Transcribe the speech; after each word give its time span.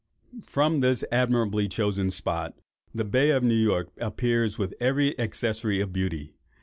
From 0.47 0.79
this 0.79 1.05
admirably 1.11 1.67
chosen 1.67 2.09
spot, 2.09 2.57
the 2.91 3.03
Bay 3.05 3.29
of 3.29 3.43
New 3.43 3.53
York 3.53 3.91
appears 3.99 4.57
with 4.57 4.73
every 4.79 5.13
accessory 5.19 5.79
of 5.79 5.93
beauty. 5.93 6.33